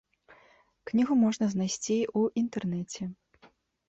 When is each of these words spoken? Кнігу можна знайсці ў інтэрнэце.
Кнігу 0.89 1.17
можна 1.23 1.49
знайсці 1.51 1.97
ў 1.97 2.21
інтэрнэце. 2.41 3.03